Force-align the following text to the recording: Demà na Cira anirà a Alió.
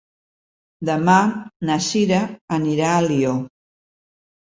Demà 0.91 1.17
na 1.71 1.77
Cira 1.91 2.25
anirà 2.61 2.91
a 2.97 3.07
Alió. 3.07 3.39